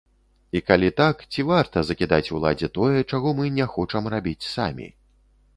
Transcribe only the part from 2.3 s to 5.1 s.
уладзе тое, чаго мы не хочам рабіць самі?